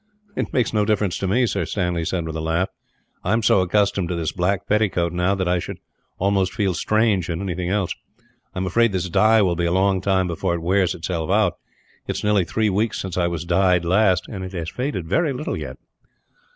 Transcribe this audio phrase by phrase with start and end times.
[0.35, 2.69] "It makes no difference to me, sir," Stanley said, with a laugh.
[3.23, 5.77] "I am so accustomed to this black petticoat, now, that I should
[6.17, 7.93] almost feel strange in anything else.
[8.55, 11.59] I am afraid this dye will be a long time before it wears itself out.
[12.07, 15.33] It is nearly three weeks since I was dyed last, and it has faded very
[15.33, 15.77] little, yet."